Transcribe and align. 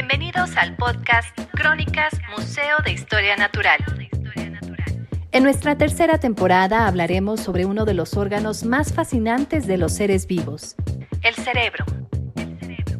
Bienvenidos 0.00 0.56
al 0.56 0.76
podcast 0.76 1.36
Crónicas 1.54 2.12
Museo 2.30 2.76
de 2.84 2.92
Historia 2.92 3.34
Natural. 3.34 3.80
En 5.32 5.42
nuestra 5.42 5.76
tercera 5.76 6.18
temporada 6.18 6.86
hablaremos 6.86 7.40
sobre 7.40 7.64
uno 7.64 7.84
de 7.84 7.94
los 7.94 8.16
órganos 8.16 8.62
más 8.62 8.92
fascinantes 8.92 9.66
de 9.66 9.76
los 9.76 9.92
seres 9.92 10.28
vivos, 10.28 10.76
el 11.24 11.34
cerebro. 11.34 11.84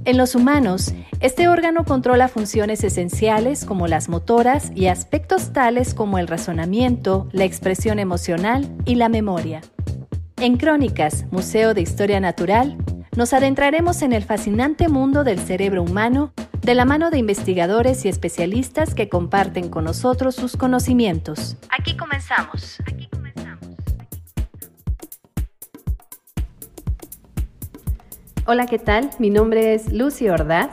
En 0.07 0.19
los 0.19 0.34
humanos, 0.34 0.93
este 1.21 1.46
órgano 1.46 1.84
controla 1.84 2.27
funciones 2.27 2.82
esenciales 2.82 3.65
como 3.65 3.87
las 3.87 4.09
motoras 4.09 4.73
y 4.75 4.89
aspectos 4.89 5.53
tales 5.53 5.95
como 5.95 6.19
el 6.19 6.27
razonamiento, 6.27 7.29
la 7.30 7.45
expresión 7.45 8.01
emocional 8.01 8.69
y 8.87 8.96
la 8.96 9.09
memoria. 9.09 9.61
En 10.37 10.57
Crónicas, 10.57 11.27
Museo 11.30 11.75
de 11.75 11.80
Historia 11.80 12.19
Natural, 12.19 12.77
nos 13.17 13.33
adentraremos 13.33 14.03
en 14.03 14.12
el 14.12 14.25
fascinante 14.25 14.89
mundo 14.89 15.23
del 15.23 15.39
cerebro 15.39 15.85
humano 15.85 16.33
de 16.68 16.74
la 16.74 16.84
mano 16.84 17.10
de 17.10 17.16
investigadores 17.16 18.04
y 18.04 18.10
especialistas 18.10 18.95
que 18.95 19.08
comparten 19.08 19.70
con 19.70 19.84
nosotros 19.84 20.34
sus 20.34 20.54
conocimientos. 20.54 21.56
Aquí 21.70 21.96
comenzamos. 21.96 22.77
Hola, 28.44 28.66
¿qué 28.66 28.78
tal? 28.78 29.08
Mi 29.18 29.30
nombre 29.30 29.72
es 29.72 29.91
Lucy 29.94 30.28
Ordaz. 30.28 30.68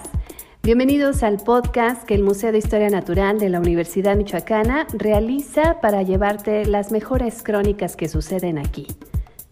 Bienvenidos 0.63 1.23
al 1.23 1.37
podcast 1.37 2.03
que 2.03 2.15
el 2.15 2.23
Museo 2.23 2.51
de 2.51 2.57
Historia 2.57 2.89
Natural 2.89 3.39
de 3.39 3.47
la 3.47 3.61
Universidad 3.61 4.17
Michoacana 4.17 4.87
realiza 4.91 5.79
para 5.79 6.01
llevarte 6.01 6.65
las 6.65 6.91
mejores 6.91 7.41
crónicas 7.41 7.95
que 7.95 8.09
suceden 8.09 8.57
aquí. 8.57 8.87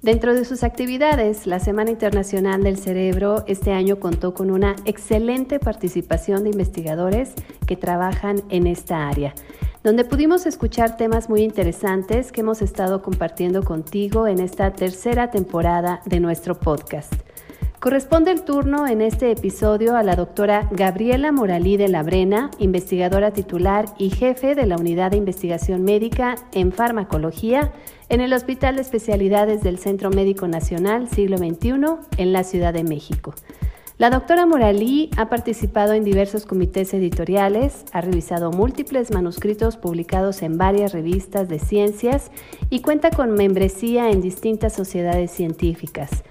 Dentro 0.04 0.34
de 0.34 0.44
sus 0.44 0.64
actividades, 0.64 1.48
la 1.48 1.62
Semana 1.62 1.90
Internacional 1.90 2.62
del 2.62 2.76
Cerebro 2.76 3.46
este 3.48 3.72
año 3.72 4.02
contó 4.02 4.34
con 4.34 4.52
una 4.52 4.76
excelente 4.84 5.60
participación 5.60 6.44
de 6.44 6.50
investigadores 6.50 7.32
que 7.66 7.78
trabajan 7.78 8.44
en 8.50 8.68
esta 8.68 9.08
área, 9.08 9.34
donde 9.82 10.04
pudimos 10.04 10.46
escuchar 10.46 10.98
temas 10.98 11.30
muy 11.30 11.42
interesantes 11.42 12.34
que 12.34 12.42
hemos 12.42 12.62
estado 12.62 13.02
compartiendo 13.02 13.64
contigo 13.64 14.28
en 14.28 14.40
esta 14.40 14.74
tercera 14.74 15.32
temporada 15.32 16.02
de 16.06 16.20
nuestro 16.20 16.60
podcast. 16.60 17.14
Corresponde 17.80 18.32
el 18.32 18.44
turno 18.44 18.88
en 18.88 19.02
este 19.02 19.32
episodio 19.32 19.96
a 19.96 20.04
la 20.04 20.18
doctora 20.18 20.68
Gabriela 20.72 21.32
Moralí 21.32 21.78
de 21.78 21.88
la 21.88 22.04
Brena, 22.04 22.52
investigadora 22.58 23.32
titular 23.32 23.86
y 23.98 24.10
jefe 24.10 24.54
de 24.54 24.66
la 24.66 24.76
Unidad 24.76 25.12
de 25.12 25.18
Investigación 25.18 25.84
Médica 25.84 26.36
en 26.52 26.74
Farmacología 26.74 27.72
en 28.14 28.22
el 28.22 28.34
Hospital 28.34 28.76
de 28.76 28.84
Especialidades 28.84 29.64
del 29.64 29.80
Centro 29.80 30.12
Médico 30.12 30.48
Nacional 30.48 31.10
Siglo 31.10 31.40
XXI 31.40 31.72
en 32.18 32.32
la 32.32 32.44
Ciudad 32.44 32.72
de 32.72 32.84
México. 32.84 33.34
La 33.98 34.12
doctora 34.12 34.46
Moralí 34.46 35.10
ha 35.18 35.30
participado 35.30 35.94
en 35.94 36.04
diversos 36.04 36.46
comités 36.46 36.94
editoriales, 36.94 37.86
ha 37.92 38.02
revisado 38.02 38.52
múltiples 38.52 39.12
manuscritos 39.12 39.78
publicados 39.78 40.44
en 40.44 40.60
varias 40.60 40.94
revistas 40.94 41.50
de 41.50 41.58
ciencias 41.58 42.30
y 42.70 42.82
cuenta 42.82 43.10
con 43.10 43.32
membresía 43.32 44.12
en 44.12 44.22
distintas 44.22 44.74
sociedades 44.74 45.32
científicas. 45.32 46.24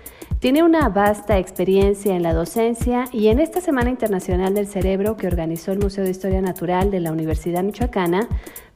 Tiene 0.42 0.64
una 0.64 0.88
vasta 0.88 1.38
experiencia 1.38 2.16
en 2.16 2.24
la 2.24 2.34
docencia 2.34 3.04
y 3.12 3.28
en 3.28 3.38
esta 3.38 3.60
Semana 3.60 3.90
Internacional 3.90 4.54
del 4.54 4.66
Cerebro 4.66 5.16
que 5.16 5.28
organizó 5.28 5.70
el 5.70 5.78
Museo 5.78 6.02
de 6.02 6.10
Historia 6.10 6.42
Natural 6.42 6.90
de 6.90 6.98
la 6.98 7.12
Universidad 7.12 7.62
Michoacana, 7.62 8.28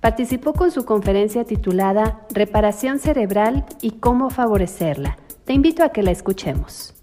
participó 0.07 0.53
con 0.53 0.71
su 0.71 0.85
conferencia 0.85 1.43
titulada 1.43 2.25
Reparación 2.31 3.01
cerebral 3.01 3.67
y 3.83 3.99
cómo 3.99 4.31
favorecerla. 4.31 5.19
Te 5.45 5.53
invito 5.53 5.83
a 5.83 5.89
que 5.89 6.05
la 6.05 6.13
escuchemos. 6.13 6.95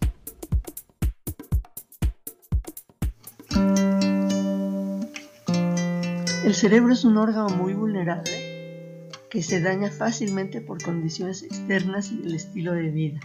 El 6.46 6.54
cerebro 6.54 6.94
es 6.94 7.04
un 7.04 7.18
órgano 7.18 7.50
muy 7.50 7.74
vulnerable 7.74 9.10
que 9.30 9.44
se 9.44 9.60
daña 9.60 9.92
fácilmente 9.92 10.62
por 10.62 10.82
condiciones 10.82 11.44
externas 11.44 12.10
y 12.10 12.22
el 12.24 12.36
estilo 12.36 12.72
de 12.72 12.90
vida 12.90 13.20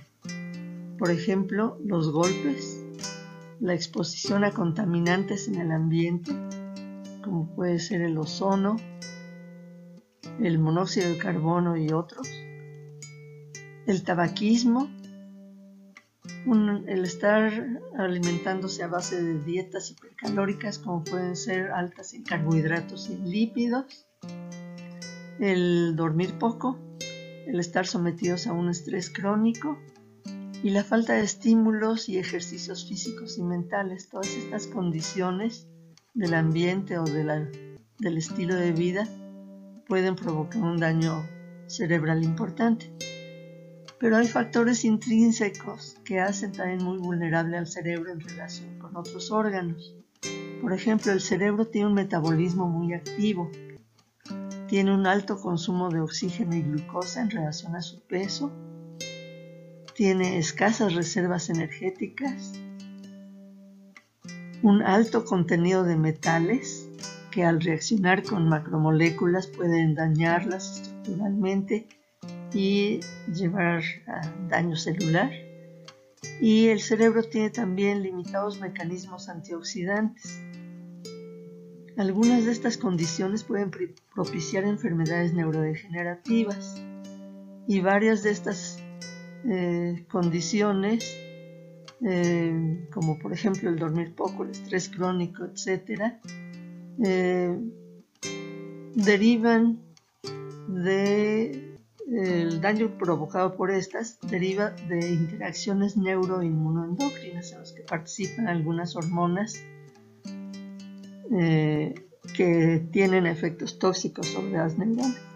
por 0.99 1.13
ejemplo, 1.13 1.79
los 1.85 2.11
golpes, 2.11 2.85
la 3.61 3.75
exposición 3.75 4.43
a 4.43 4.51
contaminantes 4.51 5.47
en 5.47 5.61
el 5.61 5.71
ambiente, 5.71 6.33
como 7.23 7.47
puede 7.55 7.79
ser 7.79 8.01
el 8.01 8.19
ozono, 8.19 8.77
el 10.41 10.59
monóxido 10.59 11.11
de 11.11 11.19
carbono 11.19 11.77
y 11.77 11.93
otros, 11.93 12.29
el 13.87 14.03
tabaquismo, 14.05 14.89
el 16.87 17.05
estar 17.05 17.53
alimentándose 17.97 18.83
a 18.83 18.89
base 18.89 19.23
de 19.23 19.43
dietas 19.43 19.91
hipercalóricas 19.91 20.79
como 20.79 21.05
pueden 21.05 21.37
ser 21.37 21.71
altas 21.73 22.15
en 22.15 22.23
carbohidratos 22.23 23.11
y 23.11 23.17
lípidos, 23.17 24.07
el 25.41 25.95
dormir 25.97 26.39
poco, 26.39 26.79
el 27.47 27.61
estar 27.61 27.87
sometidos 27.87 28.47
a 28.47 28.53
un 28.53 28.69
estrés 28.69 29.11
crónico, 29.11 29.79
y 30.63 30.71
la 30.71 30.83
falta 30.83 31.15
de 31.15 31.23
estímulos 31.23 32.09
y 32.09 32.19
ejercicios 32.19 32.89
físicos 32.89 33.39
y 33.39 33.43
mentales, 33.43 34.09
todas 34.09 34.29
estas 34.29 34.67
condiciones 34.67 35.69
del 36.15 36.35
ambiente 36.35 36.99
o 36.99 37.05
del 37.05 38.17
estilo 38.17 38.57
de 38.57 38.73
vida 38.73 39.09
pueden 39.89 40.15
provocar 40.15 40.63
un 40.63 40.79
daño 40.79 41.27
cerebral 41.67 42.23
importante. 42.23 42.93
Pero 43.99 44.17
hay 44.17 44.29
factores 44.29 44.85
intrínsecos 44.85 45.97
que 46.05 46.21
hacen 46.21 46.53
también 46.53 46.85
muy 46.85 46.99
vulnerable 46.99 47.57
al 47.57 47.67
cerebro 47.67 48.13
en 48.13 48.21
relación 48.21 48.79
con 48.79 48.97
otros 48.97 49.33
órganos. 49.33 49.97
Por 50.63 50.73
ejemplo, 50.73 51.11
el 51.11 51.21
cerebro 51.21 51.67
tiene 51.67 51.89
un 51.89 51.95
metabolismo 51.95 52.69
muy 52.69 52.95
activo, 52.95 53.51
tiene 54.69 54.95
un 54.95 55.07
alto 55.07 55.41
consumo 55.41 55.89
de 55.89 56.01
oxígeno 56.01 56.55
y 56.55 56.63
glucosa 56.63 57.23
en 57.23 57.31
relación 57.31 57.75
a 57.75 57.83
su 57.83 58.01
peso 58.03 58.53
tiene 59.99 60.39
escasas 60.39 60.95
reservas 60.95 61.51
energéticas, 61.51 62.53
un 64.63 64.81
alto 64.81 65.25
contenido 65.25 65.83
de 65.83 65.97
metales 65.97 66.88
que 67.31 67.45
al 67.45 67.61
reaccionar 67.61 68.23
con 68.23 68.49
macromoléculas 68.49 69.47
pueden 69.47 69.95
dañarlas 69.95 70.81
estructuralmente 70.81 71.87
y 72.53 73.01
llevar 73.33 73.83
a 74.07 74.21
daño 74.49 74.77
celular. 74.77 75.31
Y 76.41 76.69
el 76.69 76.81
cerebro 76.81 77.23
tiene 77.23 77.51
también 77.51 78.03
limitados 78.03 78.61
mecanismos 78.61 79.29
antioxidantes. 79.29 80.41
Algunas 81.97 82.45
de 82.45 82.53
estas 82.53 82.77
condiciones 82.77 83.43
pueden 83.43 83.71
propiciar 84.15 84.65
enfermedades 84.65 85.35
neurodegenerativas 85.35 86.81
y 87.67 87.81
varias 87.81 88.23
de 88.23 88.31
estas 88.31 88.79
eh, 89.45 90.05
condiciones, 90.09 91.17
eh, 92.07 92.87
como 92.93 93.19
por 93.19 93.33
ejemplo 93.33 93.69
el 93.69 93.77
dormir 93.77 94.15
poco, 94.15 94.45
el 94.45 94.51
estrés 94.51 94.89
crónico, 94.89 95.45
etc., 95.45 96.21
eh, 97.05 97.57
derivan 98.95 99.81
de 100.69 101.77
el 102.11 102.61
daño 102.61 102.97
provocado 102.97 103.55
por 103.55 103.71
estas 103.71 104.19
deriva 104.23 104.71
de 104.89 105.13
interacciones 105.13 105.97
neuroinmunoendocrinas 105.97 107.53
en 107.53 107.59
las 107.59 107.73
que 107.73 107.83
participan 107.83 108.49
algunas 108.49 108.97
hormonas 108.97 109.63
que 112.35 112.89
tienen 112.91 113.27
efectos 113.27 113.79
tóxicos 113.79 114.27
sobre 114.29 114.53
las 114.53 114.79
neuronas. 114.79 115.29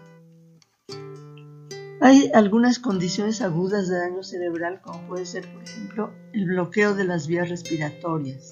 Hay 2.01 2.29
algunas 2.33 2.79
condiciones 2.79 3.41
agudas 3.41 3.87
de 3.87 3.97
daño 3.97 4.23
cerebral, 4.23 4.81
como 4.81 5.07
puede 5.07 5.25
ser, 5.25 5.47
por 5.53 5.63
ejemplo, 5.63 6.11
el 6.33 6.47
bloqueo 6.47 6.95
de 6.95 7.05
las 7.05 7.27
vías 7.27 7.49
respiratorias. 7.49 8.51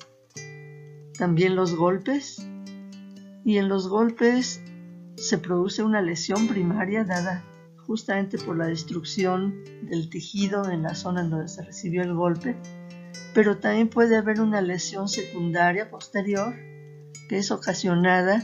También 1.17 1.57
los 1.57 1.75
golpes. 1.75 2.47
Y 3.43 3.58
en 3.58 3.70
los 3.70 3.88
golpes 3.88 4.61
se 5.16 5.38
produce 5.38 5.84
una 5.84 6.02
lesión 6.02 6.47
primaria 6.47 7.03
dada 7.03 7.43
justamente 7.85 8.38
por 8.38 8.58
la 8.58 8.67
destrucción 8.67 9.64
del 9.84 10.09
tejido 10.09 10.70
en 10.70 10.84
la 10.84 10.96
zona 10.96 11.23
donde 11.23 11.47
se 11.47 11.64
recibió 11.64 12.03
el 12.03 12.14
golpe. 12.14 12.55
Pero 13.34 13.58
también 13.58 13.90
puede 13.90 14.17
haber 14.17 14.41
una 14.41 14.61
lesión 14.61 15.08
secundaria 15.08 15.90
posterior 15.90 16.53
que 17.29 17.38
es 17.38 17.52
ocasionada 17.52 18.43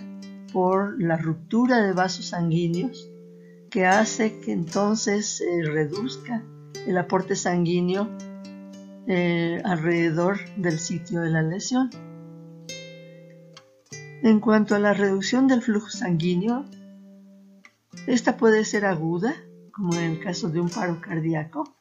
por 0.52 1.02
la 1.02 1.18
ruptura 1.18 1.82
de 1.82 1.94
vasos 1.94 2.28
sanguíneos 2.28 3.10
que 3.70 3.86
hace 3.86 4.40
que 4.40 4.54
entonces 4.54 5.38
se 5.38 5.62
reduzca 5.64 6.44
el 6.86 6.98
aporte 6.98 7.36
sanguíneo 7.36 8.10
eh, 9.08 9.62
alrededor 9.64 10.40
del 10.58 10.80
sitio 10.80 11.22
de 11.22 11.30
la 11.30 11.42
lesión. 11.42 11.90
En 14.24 14.40
cuanto 14.40 14.76
a 14.76 14.80
la 14.80 14.94
reducción 14.94 15.48
del 15.48 15.62
flujo 15.62 15.90
sanguíneo, 15.90 16.66
esta 18.08 18.38
puede 18.38 18.66
ser 18.66 18.86
aguda, 18.86 19.36
como 19.72 19.94
en 19.94 20.12
el 20.12 20.20
caso 20.20 20.50
de 20.50 20.60
un 20.60 20.70
paro 20.70 21.00
cardíaco, 21.02 21.76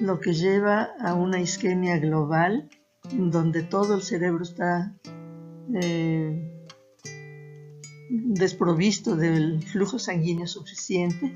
lo 0.00 0.18
que 0.18 0.32
lleva 0.32 0.88
a 1.00 1.14
una 1.14 1.40
isquemia 1.40 1.98
global, 1.98 2.68
en 3.12 3.30
donde 3.30 3.62
todo 3.62 3.94
el 3.94 4.02
cerebro 4.02 4.42
está 4.42 4.94
eh, 5.74 6.66
desprovisto 8.10 9.14
del 9.16 9.62
flujo 9.62 9.98
sanguíneo 9.98 10.46
suficiente 10.46 11.32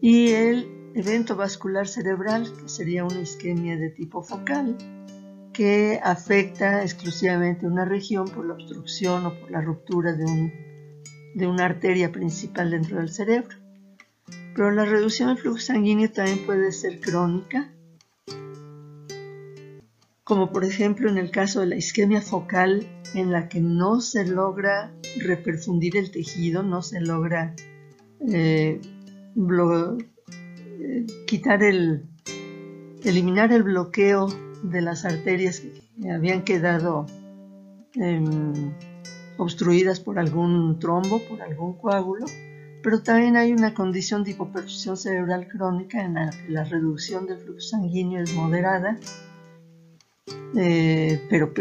y 0.00 0.30
el 0.30 0.90
evento 0.94 1.36
vascular 1.36 1.86
cerebral, 1.86 2.52
que 2.60 2.68
sería 2.68 3.04
una 3.04 3.20
isquemia 3.20 3.76
de 3.76 3.90
tipo 3.90 4.22
focal, 4.22 4.76
que 5.52 6.00
afecta 6.02 6.82
exclusivamente 6.82 7.66
una 7.66 7.84
región 7.84 8.28
por 8.28 8.46
la 8.46 8.54
obstrucción 8.54 9.26
o 9.26 9.34
por 9.38 9.50
la 9.50 9.60
ruptura 9.60 10.12
de, 10.12 10.52
de 11.34 11.46
una 11.46 11.66
arteria 11.66 12.10
principal 12.10 12.70
dentro 12.70 12.98
del 12.98 13.10
cerebro. 13.10 13.56
Pero 14.54 14.70
la 14.70 14.84
reducción 14.84 15.28
del 15.28 15.38
flujo 15.38 15.58
sanguíneo 15.58 16.10
también 16.10 16.44
puede 16.46 16.72
ser 16.72 17.00
crónica, 17.00 17.70
como 20.24 20.50
por 20.52 20.64
ejemplo 20.64 21.10
en 21.10 21.18
el 21.18 21.30
caso 21.30 21.60
de 21.60 21.66
la 21.66 21.76
isquemia 21.76 22.22
focal, 22.22 22.86
en 23.14 23.30
la 23.30 23.48
que 23.48 23.60
no 23.60 24.00
se 24.00 24.26
logra 24.26 24.92
reperfundir 25.18 25.96
el 25.96 26.10
tejido, 26.10 26.62
no 26.62 26.82
se 26.82 27.00
logra 27.00 27.54
eh, 28.28 28.80
eh, 29.36 31.06
quitar 31.26 31.62
el, 31.62 32.04
eliminar 33.04 33.52
el 33.52 33.62
bloqueo 33.62 34.28
de 34.62 34.80
las 34.80 35.04
arterias 35.04 35.60
que 35.60 36.10
habían 36.10 36.42
quedado 36.42 37.06
em, 37.94 38.72
obstruidas 39.36 40.00
por 40.00 40.18
algún 40.18 40.78
trombo, 40.78 41.20
por 41.28 41.42
algún 41.42 41.74
coágulo, 41.74 42.26
pero 42.82 43.02
también 43.02 43.36
hay 43.36 43.52
una 43.52 43.74
condición 43.74 44.24
de 44.24 44.32
hipoperfusión 44.32 44.96
cerebral 44.96 45.48
crónica 45.48 46.04
en 46.04 46.14
la 46.14 46.30
que 46.30 46.48
la 46.48 46.64
reducción 46.64 47.26
del 47.26 47.38
flujo 47.38 47.60
sanguíneo 47.60 48.22
es 48.22 48.34
moderada, 48.34 48.98
eh, 50.56 51.20
pero, 51.28 51.52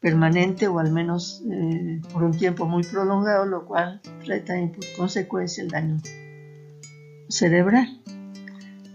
permanente 0.00 0.66
o 0.66 0.78
al 0.78 0.90
menos 0.90 1.42
eh, 1.50 2.00
por 2.12 2.22
un 2.22 2.32
tiempo 2.32 2.66
muy 2.66 2.82
prolongado, 2.82 3.44
lo 3.44 3.66
cual 3.66 4.00
trae 4.24 4.40
también 4.40 4.72
por 4.72 4.84
consecuencia 4.96 5.62
el 5.62 5.70
daño 5.70 5.98
cerebral. 7.28 8.00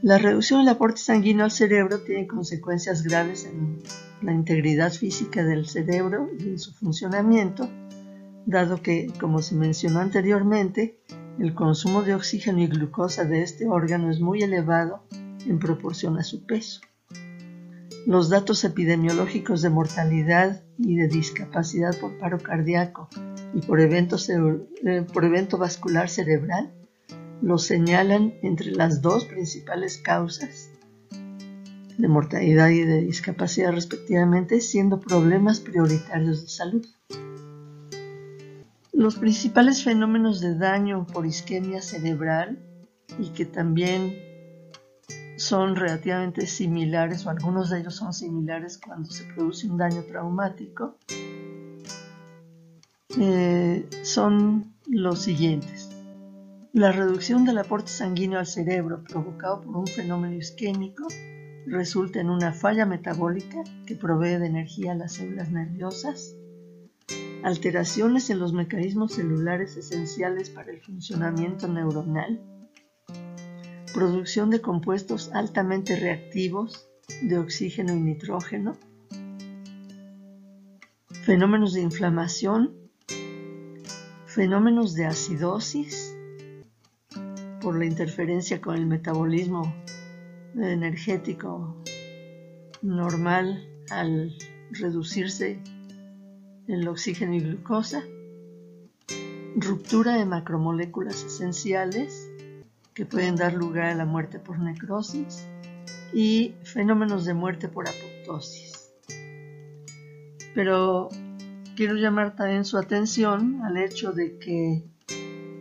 La 0.06 0.20
reducción 0.20 0.60
del 0.60 0.76
aporte 0.76 1.02
sanguíneo 1.02 1.46
al 1.46 1.50
cerebro 1.50 2.02
tiene 2.02 2.28
consecuencias 2.28 3.02
graves 3.02 3.46
en 3.46 3.82
la 4.22 4.34
integridad 4.34 4.94
física 4.94 5.44
del 5.44 5.66
cerebro 5.66 6.30
y 6.38 6.44
en 6.44 6.60
su 6.60 6.74
funcionamiento, 6.74 7.68
dado 8.46 8.84
que, 8.84 9.12
como 9.20 9.42
se 9.42 9.56
mencionó 9.56 10.02
anteriormente, 10.02 11.00
el 11.40 11.56
consumo 11.56 12.04
de 12.04 12.14
oxígeno 12.14 12.62
y 12.62 12.68
glucosa 12.68 13.26
de 13.26 13.42
este 13.42 13.68
órgano 13.68 14.12
es 14.12 14.20
muy 14.20 14.44
elevado 14.44 15.02
en 15.48 15.58
proporción 15.58 16.20
a 16.20 16.24
su 16.24 16.46
peso. 16.46 16.82
Los 18.06 18.30
datos 18.30 18.64
epidemiológicos 18.64 19.64
de 19.64 19.72
mortalidad 19.72 20.62
y 20.78 20.98
de 20.98 21.08
discapacidad 21.08 21.98
por 22.00 22.16
paro 22.20 22.38
cardíaco 22.38 23.10
y 23.56 23.62
por, 23.62 23.82
eh, 23.82 25.02
por 25.12 25.26
evento 25.26 25.58
vascular 25.58 26.10
cerebral 26.10 26.72
lo 27.42 27.58
señalan 27.58 28.34
entre 28.42 28.72
las 28.72 29.02
dos 29.02 29.26
principales 29.26 29.98
causas 29.98 30.70
de 31.98 32.08
mortalidad 32.08 32.70
y 32.70 32.82
de 32.82 33.02
discapacidad 33.02 33.72
respectivamente, 33.72 34.60
siendo 34.62 35.00
problemas 35.00 35.60
prioritarios 35.60 36.42
de 36.42 36.50
salud. 36.50 36.86
Los 38.92 39.16
principales 39.18 39.84
fenómenos 39.84 40.42
de 40.42 40.58
daño 40.58 41.06
por 41.06 41.26
isquemia 41.26 41.82
cerebral 41.82 42.60
y 43.20 43.30
que 43.30 43.46
también 43.46 44.16
son 45.38 45.76
relativamente 45.76 46.48
similares 46.48 47.26
o 47.26 47.30
algunos 47.30 47.70
de 47.70 47.80
ellos 47.80 47.96
son 47.96 48.14
similares 48.14 48.78
cuando 48.78 49.12
se 49.12 49.26
produce 49.26 49.68
un 49.68 49.78
daño 49.78 50.04
traumático 50.04 50.98
eh, 53.20 53.88
son 54.04 54.74
los 54.88 55.20
siguientes. 55.20 55.85
La 56.76 56.92
reducción 56.92 57.46
del 57.46 57.58
aporte 57.58 57.90
sanguíneo 57.90 58.38
al 58.38 58.48
cerebro 58.48 59.02
provocado 59.02 59.62
por 59.62 59.78
un 59.78 59.88
fenómeno 59.88 60.36
isquémico 60.36 61.08
resulta 61.66 62.20
en 62.20 62.30
una 62.30 62.52
falla 62.52 62.86
metabólica 62.86 63.64
que 63.86 63.96
provee 63.96 64.38
de 64.40 64.48
energía 64.48 64.92
a 64.92 64.96
las 64.96 65.14
células 65.14 65.50
nerviosas, 65.52 66.36
alteraciones 67.44 68.30
en 68.30 68.40
los 68.40 68.52
mecanismos 68.52 69.14
celulares 69.14 69.78
esenciales 69.78 70.50
para 70.50 70.70
el 70.70 70.82
funcionamiento 70.82 71.70
neuronal, 71.70 72.42
producción 73.94 74.50
de 74.50 74.60
compuestos 74.60 75.32
altamente 75.32 75.96
reactivos 75.96 76.90
de 77.22 77.38
oxígeno 77.38 77.94
y 77.94 78.02
nitrógeno, 78.02 78.76
fenómenos 81.24 81.72
de 81.72 81.84
inflamación, 81.84 82.76
fenómenos 84.26 84.94
de 84.94 85.06
acidosis 85.06 86.15
por 87.66 87.80
la 87.80 87.86
interferencia 87.86 88.62
con 88.62 88.76
el 88.76 88.86
metabolismo 88.86 89.74
energético 90.54 91.76
normal 92.84 93.68
al 93.90 94.38
reducirse 94.70 95.60
el 96.68 96.88
oxígeno 96.88 97.34
y 97.34 97.40
glucosa, 97.40 98.04
ruptura 99.56 100.14
de 100.14 100.26
macromoléculas 100.26 101.24
esenciales 101.24 102.30
que 102.94 103.08
pueden 103.08 103.36
dar 103.36 103.54
lugar 103.54 103.86
a 103.86 103.96
la 103.96 104.06
muerte 104.06 104.38
por 104.38 104.60
necrosis 104.60 105.48
y 106.14 106.54
fenómenos 106.66 107.26
de 107.26 107.34
muerte 107.34 107.68
por 107.68 107.90
apoptosis. 107.90 108.94
Pero 110.54 111.10
quiero 111.76 111.96
llamar 111.96 112.36
también 112.36 112.64
su 112.64 112.78
atención 112.78 113.64
al 113.64 113.78
hecho 113.78 114.12
de 114.12 114.38
que 114.38 114.84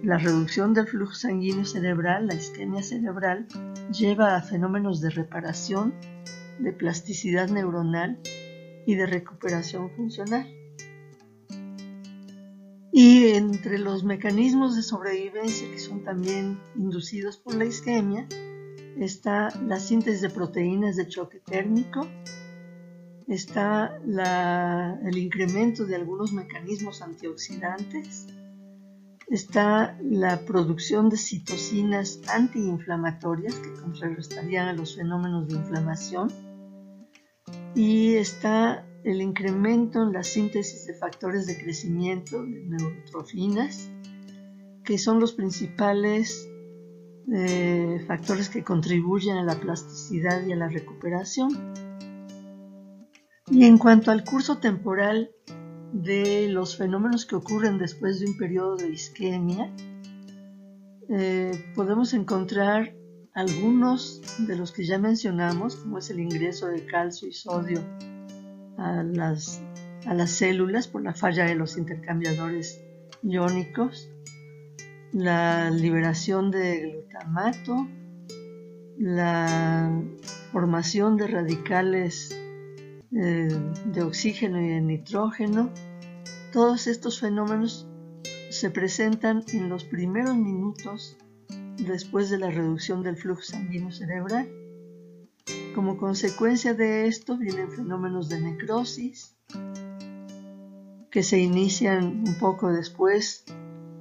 la 0.04 0.18
reducción 0.18 0.74
del 0.74 0.86
flujo 0.86 1.14
sanguíneo 1.14 1.64
cerebral, 1.64 2.26
la 2.26 2.34
isquemia 2.34 2.82
cerebral, 2.82 3.46
lleva 3.90 4.36
a 4.36 4.42
fenómenos 4.42 5.00
de 5.00 5.10
reparación, 5.10 5.94
de 6.58 6.72
plasticidad 6.72 7.48
neuronal 7.48 8.20
y 8.86 8.94
de 8.96 9.06
recuperación 9.06 9.90
funcional. 9.90 10.46
Y 12.92 13.28
entre 13.28 13.78
los 13.78 14.04
mecanismos 14.04 14.76
de 14.76 14.82
sobrevivencia 14.82 15.70
que 15.70 15.78
son 15.78 16.04
también 16.04 16.60
inducidos 16.76 17.38
por 17.38 17.54
la 17.54 17.64
isquemia 17.64 18.28
está 18.98 19.48
la 19.66 19.80
síntesis 19.80 20.20
de 20.20 20.30
proteínas 20.30 20.96
de 20.96 21.08
choque 21.08 21.40
térmico, 21.40 22.06
está 23.26 24.00
el 25.02 25.16
incremento 25.16 25.86
de 25.86 25.96
algunos 25.96 26.32
mecanismos 26.32 27.02
antioxidantes, 27.02 28.28
está 29.28 29.98
la 30.02 30.40
producción 30.44 31.08
de 31.08 31.16
citocinas 31.16 32.20
antiinflamatorias 32.28 33.54
que 33.56 33.72
contrarrestarían 33.72 34.68
a 34.68 34.72
los 34.72 34.96
fenómenos 34.96 35.48
de 35.48 35.54
inflamación 35.54 36.32
y 37.74 38.14
está 38.14 38.86
el 39.04 39.20
incremento 39.20 40.02
en 40.02 40.12
la 40.12 40.22
síntesis 40.22 40.86
de 40.86 40.94
factores 40.94 41.46
de 41.46 41.58
crecimiento, 41.58 42.42
de 42.42 42.64
neurotrofinas, 42.64 43.90
que 44.84 44.98
son 44.98 45.20
los 45.20 45.32
principales 45.32 46.48
eh, 47.32 48.02
factores 48.06 48.48
que 48.48 48.62
contribuyen 48.62 49.36
a 49.36 49.44
la 49.44 49.58
plasticidad 49.58 50.44
y 50.46 50.52
a 50.52 50.56
la 50.56 50.68
recuperación. 50.68 51.74
Y 53.50 53.64
en 53.64 53.76
cuanto 53.76 54.10
al 54.10 54.24
curso 54.24 54.58
temporal 54.58 55.30
de 55.94 56.48
los 56.48 56.76
fenómenos 56.76 57.24
que 57.24 57.36
ocurren 57.36 57.78
después 57.78 58.18
de 58.18 58.26
un 58.26 58.36
periodo 58.36 58.76
de 58.76 58.90
isquemia, 58.90 59.72
eh, 61.08 61.52
podemos 61.76 62.12
encontrar 62.14 62.92
algunos 63.32 64.20
de 64.38 64.56
los 64.56 64.72
que 64.72 64.84
ya 64.84 64.98
mencionamos, 64.98 65.76
como 65.76 65.98
es 65.98 66.10
el 66.10 66.18
ingreso 66.18 66.66
de 66.66 66.84
calcio 66.84 67.28
y 67.28 67.32
sodio 67.32 67.80
a 68.76 69.04
las, 69.04 69.62
a 70.04 70.14
las 70.14 70.32
células 70.32 70.88
por 70.88 71.02
la 71.02 71.14
falla 71.14 71.46
de 71.46 71.54
los 71.54 71.76
intercambiadores 71.78 72.82
iónicos, 73.22 74.10
la 75.12 75.70
liberación 75.70 76.50
de 76.50 76.90
glutamato, 76.90 77.86
la 78.98 80.02
formación 80.50 81.16
de 81.16 81.28
radicales 81.28 82.36
eh, 83.16 83.48
de 83.86 84.02
oxígeno 84.02 84.60
y 84.60 84.68
de 84.68 84.80
nitrógeno. 84.80 85.70
Todos 86.52 86.86
estos 86.86 87.20
fenómenos 87.20 87.86
se 88.50 88.70
presentan 88.70 89.44
en 89.52 89.68
los 89.68 89.84
primeros 89.84 90.36
minutos 90.36 91.16
después 91.76 92.30
de 92.30 92.38
la 92.38 92.50
reducción 92.50 93.02
del 93.02 93.16
flujo 93.16 93.42
sanguíneo 93.42 93.90
cerebral 93.90 94.48
como 95.74 95.96
consecuencia 95.96 96.72
de 96.72 97.06
esto 97.06 97.36
vienen 97.36 97.70
fenómenos 97.70 98.28
de 98.28 98.40
necrosis 98.40 99.36
que 101.10 101.22
se 101.22 101.38
inician 101.38 102.24
un 102.26 102.34
poco 102.38 102.72
después 102.72 103.44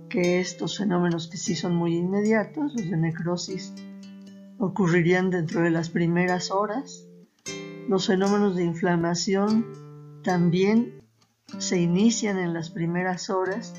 que 0.10 0.39
estos 0.39 0.77
fenómenos 0.77 1.27
que 1.27 1.38
sí 1.38 1.55
son 1.55 1.75
muy 1.75 1.96
inmediatos, 1.96 2.74
los 2.75 2.89
de 2.89 2.98
necrosis, 2.98 3.74
ocurrirían 4.60 5.32
dentro 5.32 5.62
de 5.62 5.72
las 5.72 5.89
primeras 5.89 6.51
horas. 6.51 7.08
Los 7.89 8.07
fenómenos 8.07 8.55
de 8.55 8.63
inflamación 8.63 9.65
también 10.23 11.03
se 11.57 11.81
inician 11.81 12.39
en 12.39 12.53
las 12.53 12.69
primeras 12.69 13.29
horas, 13.29 13.73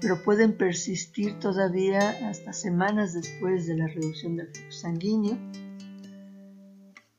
pero 0.00 0.22
pueden 0.22 0.56
persistir 0.56 1.38
todavía 1.38 2.28
hasta 2.28 2.54
semanas 2.54 3.12
después 3.12 3.66
de 3.66 3.76
la 3.76 3.86
reducción 3.86 4.36
del 4.36 4.48
flujo 4.48 4.72
sanguíneo. 4.72 5.38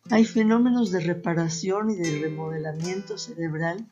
Hay 0.09 0.25
fenómenos 0.25 0.91
de 0.91 1.01
reparación 1.01 1.91
y 1.91 1.95
de 1.95 2.19
remodelamiento 2.19 3.17
cerebral 3.17 3.85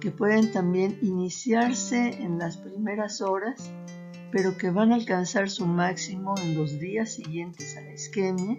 que 0.00 0.10
pueden 0.10 0.52
también 0.52 0.98
iniciarse 1.00 2.22
en 2.22 2.38
las 2.38 2.58
primeras 2.58 3.22
horas, 3.22 3.72
pero 4.30 4.58
que 4.58 4.70
van 4.70 4.92
a 4.92 4.96
alcanzar 4.96 5.48
su 5.48 5.66
máximo 5.66 6.34
en 6.42 6.56
los 6.56 6.78
días 6.78 7.14
siguientes 7.14 7.76
a 7.76 7.80
la 7.80 7.94
isquemia 7.94 8.58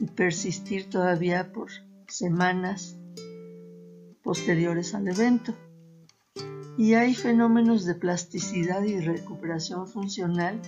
y 0.00 0.06
persistir 0.06 0.88
todavía 0.88 1.52
por 1.52 1.70
semanas 2.08 2.96
posteriores 4.22 4.94
al 4.94 5.08
evento. 5.08 5.54
Y 6.78 6.94
hay 6.94 7.14
fenómenos 7.14 7.84
de 7.84 7.94
plasticidad 7.94 8.82
y 8.82 9.00
recuperación 9.00 9.86
funcional 9.86 10.60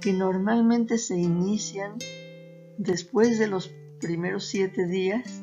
que 0.00 0.12
normalmente 0.12 0.96
se 0.96 1.18
inician 1.18 1.96
después 2.78 3.38
de 3.38 3.46
los 3.46 3.70
primeros 4.00 4.46
siete 4.46 4.86
días, 4.86 5.42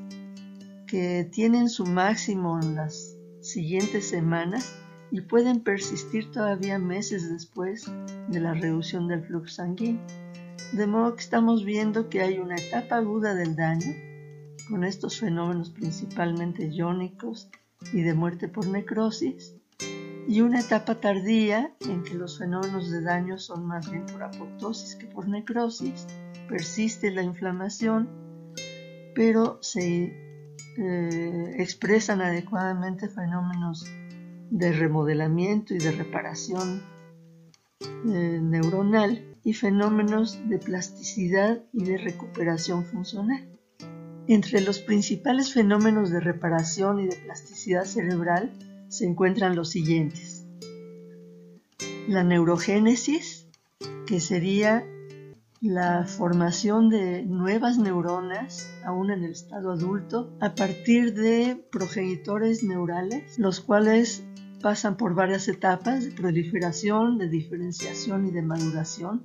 que 0.87 1.29
tienen 1.31 1.69
su 1.69 1.85
máximo 1.85 2.59
en 2.59 2.75
las 2.75 3.15
siguientes 3.41 4.07
semanas 4.09 4.73
y 5.11 5.21
pueden 5.21 5.61
persistir 5.61 6.31
todavía 6.31 6.79
meses 6.79 7.29
después 7.31 7.85
de 8.29 8.39
la 8.39 8.53
reducción 8.53 9.07
del 9.07 9.23
flujo 9.23 9.47
sanguíneo. 9.47 10.01
De 10.73 10.87
modo 10.87 11.15
que 11.15 11.21
estamos 11.21 11.63
viendo 11.63 12.09
que 12.09 12.21
hay 12.21 12.39
una 12.39 12.55
etapa 12.55 12.97
aguda 12.97 13.35
del 13.35 13.55
daño, 13.55 13.93
con 14.69 14.83
estos 14.83 15.19
fenómenos 15.19 15.69
principalmente 15.69 16.67
iónicos 16.67 17.49
y 17.93 18.01
de 18.01 18.13
muerte 18.13 18.47
por 18.47 18.67
necrosis, 18.67 19.55
y 20.27 20.41
una 20.41 20.59
etapa 20.59 20.99
tardía 20.99 21.73
en 21.81 22.03
que 22.03 22.13
los 22.13 22.37
fenómenos 22.37 22.91
de 22.91 23.01
daño 23.01 23.37
son 23.37 23.65
más 23.65 23.89
bien 23.89 24.05
por 24.05 24.23
apoptosis 24.23 24.95
que 24.95 25.05
por 25.05 25.27
necrosis, 25.27 26.05
persiste 26.49 27.11
la 27.11 27.23
inflamación, 27.23 28.09
pero 29.15 29.57
se 29.61 30.13
eh, 30.77 31.55
expresan 31.57 32.21
adecuadamente 32.21 33.07
fenómenos 33.07 33.85
de 34.49 34.71
remodelamiento 34.73 35.73
y 35.73 35.77
de 35.77 35.91
reparación 35.91 36.81
eh, 37.81 38.39
neuronal 38.41 39.23
y 39.43 39.53
fenómenos 39.53 40.37
de 40.49 40.59
plasticidad 40.59 41.63
y 41.71 41.85
de 41.85 41.97
recuperación 41.97 42.85
funcional. 42.85 43.56
Entre 44.27 44.59
los 44.59 44.79
principales 44.79 45.53
fenómenos 45.53 46.09
de 46.09 46.19
reparación 46.19 46.99
y 46.99 47.07
de 47.07 47.15
plasticidad 47.15 47.85
cerebral 47.85 48.51
se 48.89 49.05
encuentran 49.05 49.55
los 49.55 49.69
siguientes. 49.69 50.45
La 52.09 52.25
neurogénesis, 52.25 53.47
que 54.05 54.19
sería 54.19 54.85
la 55.61 56.05
formación 56.05 56.89
de 56.89 57.23
nuevas 57.23 57.77
neuronas, 57.77 58.67
aún 58.85 59.11
en 59.11 59.23
el 59.23 59.31
estado 59.31 59.71
adulto, 59.71 60.35
a 60.41 60.55
partir 60.55 61.13
de 61.13 61.65
progenitores 61.71 62.63
neurales, 62.63 63.39
los 63.39 63.61
cuales 63.61 64.25
pasan 64.61 64.97
por 64.97 65.15
varias 65.15 65.47
etapas 65.47 66.03
de 66.03 66.11
proliferación, 66.11 67.17
de 67.17 67.29
diferenciación 67.29 68.27
y 68.27 68.31
de 68.31 68.41
maduración. 68.41 69.23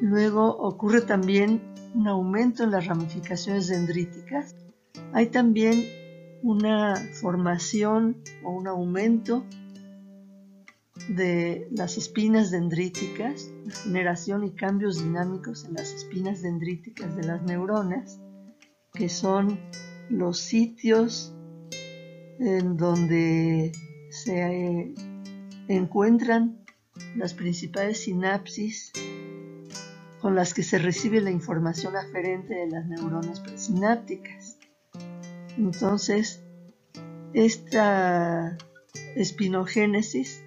Luego 0.00 0.56
ocurre 0.58 1.00
también 1.00 1.71
un 1.94 2.08
aumento 2.08 2.64
en 2.64 2.70
las 2.70 2.86
ramificaciones 2.86 3.68
dendríticas. 3.68 4.54
Hay 5.12 5.26
también 5.26 5.84
una 6.42 6.96
formación 7.20 8.16
o 8.42 8.50
un 8.50 8.66
aumento 8.66 9.44
de 11.08 11.68
las 11.70 11.96
espinas 11.96 12.50
dendríticas, 12.50 13.50
generación 13.84 14.44
y 14.44 14.52
cambios 14.52 15.02
dinámicos 15.02 15.64
en 15.64 15.74
las 15.74 15.92
espinas 15.92 16.42
dendríticas 16.42 17.16
de 17.16 17.24
las 17.24 17.42
neuronas, 17.42 18.20
que 18.92 19.08
son 19.08 19.58
los 20.08 20.38
sitios 20.38 21.34
en 22.38 22.76
donde 22.76 23.72
se 24.10 24.94
encuentran 25.68 26.58
las 27.16 27.34
principales 27.34 28.02
sinapsis 28.02 28.92
con 30.22 30.36
las 30.36 30.54
que 30.54 30.62
se 30.62 30.78
recibe 30.78 31.20
la 31.20 31.32
información 31.32 31.96
aferente 31.96 32.54
de 32.54 32.68
las 32.68 32.86
neuronas 32.86 33.40
presinápticas. 33.40 34.56
Entonces, 35.58 36.40
esta 37.34 38.56
espinogénesis 39.16 40.44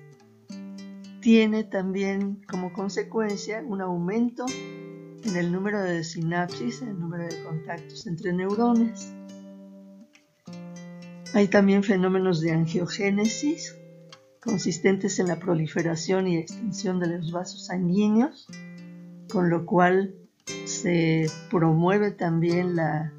tiene 1.19 1.65
también 1.65 2.41
como 2.49 2.71
consecuencia 2.71 3.61
un 3.67 3.81
aumento 3.81 4.45
en 5.25 5.35
el 5.35 5.51
número 5.51 5.81
de 5.81 6.05
sinapsis, 6.05 6.81
en 6.81 6.89
el 6.89 6.99
número 6.99 7.25
de 7.25 7.43
contactos 7.43 8.07
entre 8.07 8.31
neuronas. 8.31 9.13
Hay 11.33 11.49
también 11.49 11.83
fenómenos 11.83 12.39
de 12.39 12.51
angiogénesis 12.51 13.75
consistentes 14.39 15.19
en 15.19 15.27
la 15.27 15.37
proliferación 15.37 16.27
y 16.29 16.37
extensión 16.37 16.99
de 16.99 17.17
los 17.17 17.31
vasos 17.31 17.65
sanguíneos, 17.65 18.47
con 19.31 19.49
lo 19.49 19.65
cual 19.65 20.15
se 20.65 21.25
promueve 21.49 22.11
también 22.11 22.75
la 22.75 23.13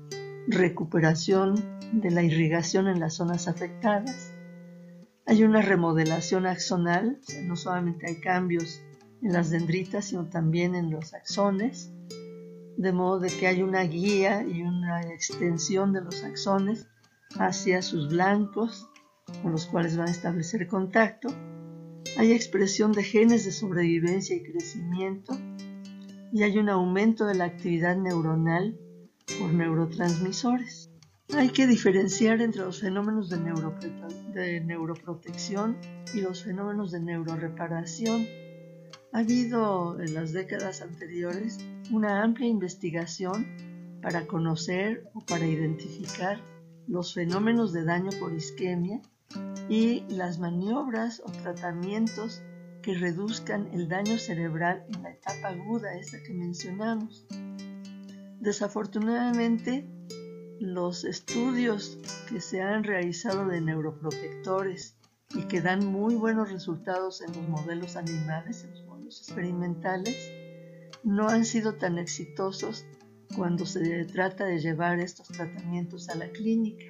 recuperación 0.48 1.56
de 1.92 2.10
la 2.10 2.22
irrigación 2.22 2.88
en 2.88 3.00
las 3.00 3.14
zonas 3.14 3.48
afectadas 3.48 4.36
hay 5.28 5.42
una 5.42 5.60
remodelación 5.60 6.46
axonal, 6.46 7.18
no 7.42 7.56
solamente 7.56 8.06
hay 8.06 8.20
cambios 8.20 8.80
en 9.22 9.32
las 9.32 9.50
dendritas, 9.50 10.06
sino 10.06 10.26
también 10.26 10.76
en 10.76 10.88
los 10.92 11.14
axones, 11.14 11.90
de 12.76 12.92
modo 12.92 13.18
de 13.18 13.30
que 13.30 13.48
hay 13.48 13.62
una 13.62 13.82
guía 13.82 14.44
y 14.44 14.62
una 14.62 15.00
extensión 15.12 15.92
de 15.92 16.02
los 16.02 16.22
axones 16.22 16.86
hacia 17.40 17.82
sus 17.82 18.08
blancos, 18.08 18.88
con 19.42 19.50
los 19.50 19.66
cuales 19.66 19.96
van 19.96 20.06
a 20.06 20.12
establecer 20.12 20.68
contacto. 20.68 21.28
Hay 22.18 22.30
expresión 22.30 22.92
de 22.92 23.02
genes 23.02 23.44
de 23.44 23.50
sobrevivencia 23.50 24.36
y 24.36 24.44
crecimiento, 24.44 25.36
y 26.32 26.42
hay 26.42 26.58
un 26.58 26.68
aumento 26.68 27.26
de 27.26 27.34
la 27.34 27.44
actividad 27.44 27.96
neuronal 27.96 28.78
por 29.38 29.52
neurotransmisores. 29.52 30.90
Hay 31.34 31.48
que 31.48 31.66
diferenciar 31.66 32.40
entre 32.40 32.62
los 32.62 32.80
fenómenos 32.80 33.28
de, 33.28 34.60
neuroprotección 34.60 35.76
y 36.14 36.20
los 36.20 36.44
fenómenos 36.44 36.92
de 36.92 37.00
neuroreparación. 37.00 38.26
Ha 39.12 39.18
habido 39.18 40.00
en 40.00 40.14
las 40.14 40.32
décadas 40.32 40.82
anteriores 40.82 41.58
una 41.90 42.22
amplia 42.22 42.48
investigación 42.48 43.46
para 44.02 44.26
conocer 44.26 45.10
o 45.14 45.20
para 45.20 45.46
identificar 45.46 46.40
los 46.86 47.14
fenómenos 47.14 47.72
de 47.72 47.84
daño 47.84 48.10
por 48.20 48.32
isquemia 48.32 49.00
y 49.68 50.04
las 50.08 50.38
maniobras 50.38 51.20
o 51.24 51.32
tratamientos 51.32 52.42
que 52.86 52.94
reduzcan 52.94 53.68
el 53.72 53.88
daño 53.88 54.16
cerebral 54.16 54.86
en 54.94 55.02
la 55.02 55.10
etapa 55.10 55.48
aguda, 55.48 55.92
esta 55.98 56.22
que 56.22 56.32
mencionamos. 56.32 57.26
Desafortunadamente, 58.38 59.88
los 60.60 61.02
estudios 61.02 61.98
que 62.28 62.40
se 62.40 62.62
han 62.62 62.84
realizado 62.84 63.48
de 63.48 63.60
neuroprotectores 63.60 64.96
y 65.34 65.48
que 65.48 65.60
dan 65.60 65.84
muy 65.84 66.14
buenos 66.14 66.48
resultados 66.48 67.22
en 67.22 67.32
los 67.32 67.48
modelos 67.48 67.96
animales, 67.96 68.62
en 68.62 68.70
los 68.70 68.84
modelos 68.84 69.18
experimentales, 69.18 70.16
no 71.02 71.28
han 71.28 71.44
sido 71.44 71.74
tan 71.74 71.98
exitosos 71.98 72.86
cuando 73.34 73.66
se 73.66 74.04
trata 74.04 74.44
de 74.44 74.60
llevar 74.60 75.00
estos 75.00 75.26
tratamientos 75.26 76.08
a 76.08 76.14
la 76.14 76.28
clínica. 76.28 76.84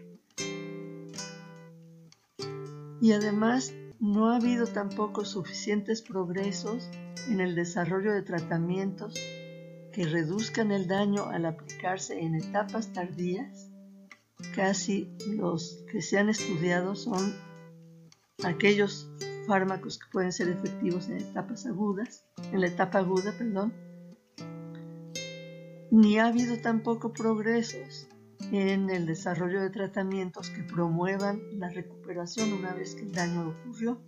Y 3.00 3.12
además 3.12 3.73
no 4.00 4.31
ha 4.31 4.37
habido 4.37 4.67
tampoco 4.67 5.25
suficientes 5.25 6.03
progresos 6.03 6.91
en 7.29 7.41
el 7.41 7.55
desarrollo 7.55 8.12
de 8.12 8.23
tratamientos 8.23 9.15
que 9.93 10.05
reduzcan 10.05 10.71
el 10.73 10.87
daño 10.87 11.26
al 11.26 11.47
aplicarse 11.47 12.21
en 12.21 12.35
etapas 12.35 12.93
tardías, 12.93 13.71
casi 14.55 15.11
los 15.26 15.83
que 15.91 16.03
se 16.03 16.19
han 16.19 16.29
estudiado 16.29 16.95
son 16.95 17.35
aquellos 18.45 19.09
fármacos 19.47 19.99
que 19.99 20.11
pueden 20.12 20.33
ser 20.33 20.49
efectivos 20.49 21.09
en 21.09 21.19
etapas 21.19 21.67
agudas, 21.67 22.25
en 22.53 22.61
la 22.61 22.67
etapa 22.67 22.99
aguda, 22.99 23.33
perdón, 23.38 23.73
ni 25.91 26.19
ha 26.19 26.26
habido 26.26 26.59
tampoco 26.59 27.12
progresos 27.12 28.09
en 28.53 28.91
el 28.91 29.07
desarrollo 29.07 29.61
de 29.61 29.71
tratamientos 29.71 30.50
que 30.50 30.62
promuevan 30.62 31.41
la 31.59 31.69
recuperación 31.69 32.53
una 32.53 32.73
vez 32.73 32.95
que 32.95 33.03
el 33.03 33.12
daño 33.12 33.49
ocurrió. 33.49 34.00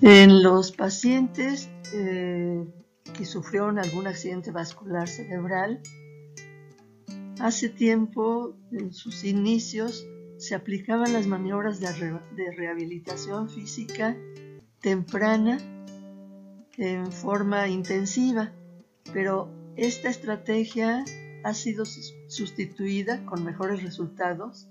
En 0.00 0.42
los 0.42 0.72
pacientes 0.72 1.70
eh, 1.92 2.64
que 3.16 3.24
sufrieron 3.24 3.78
algún 3.78 4.06
accidente 4.06 4.50
vascular 4.50 5.08
cerebral, 5.08 5.80
hace 7.40 7.68
tiempo, 7.68 8.54
en 8.72 8.92
sus 8.92 9.24
inicios, 9.24 10.06
se 10.36 10.54
aplicaban 10.54 11.12
las 11.12 11.26
maniobras 11.26 11.80
de, 11.80 11.90
rehabilitación 12.56 13.48
física 13.48 14.16
temprana 14.80 15.58
en 16.76 17.10
forma 17.12 17.68
intensiva, 17.68 18.52
pero 19.12 19.48
esta 19.76 20.08
estrategia 20.08 21.04
ha 21.42 21.54
sido 21.54 21.84
sustituida 21.84 23.24
con 23.26 23.44
mejores 23.44 23.82
resultados 23.82 24.68